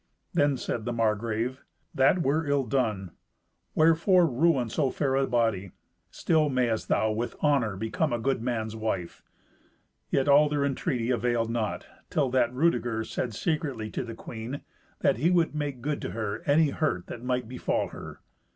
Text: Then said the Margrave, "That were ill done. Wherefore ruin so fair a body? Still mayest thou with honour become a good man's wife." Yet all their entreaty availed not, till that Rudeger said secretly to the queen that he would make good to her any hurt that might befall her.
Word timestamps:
Then 0.33 0.57
said 0.57 0.85
the 0.85 0.91
Margrave, 0.93 1.61
"That 1.93 2.23
were 2.23 2.47
ill 2.47 2.63
done. 2.63 3.11
Wherefore 3.75 4.25
ruin 4.25 4.67
so 4.69 4.89
fair 4.89 5.13
a 5.15 5.27
body? 5.27 5.73
Still 6.09 6.49
mayest 6.49 6.87
thou 6.87 7.11
with 7.11 7.35
honour 7.43 7.77
become 7.77 8.11
a 8.11 8.17
good 8.17 8.41
man's 8.41 8.75
wife." 8.75 9.21
Yet 10.09 10.27
all 10.27 10.49
their 10.49 10.65
entreaty 10.65 11.11
availed 11.11 11.51
not, 11.51 11.85
till 12.09 12.31
that 12.31 12.51
Rudeger 12.51 13.03
said 13.03 13.35
secretly 13.35 13.91
to 13.91 14.03
the 14.03 14.15
queen 14.15 14.61
that 15.01 15.17
he 15.17 15.29
would 15.29 15.53
make 15.53 15.81
good 15.83 16.01
to 16.01 16.09
her 16.09 16.41
any 16.47 16.71
hurt 16.71 17.05
that 17.05 17.23
might 17.23 17.47
befall 17.47 17.89
her. 17.89 18.21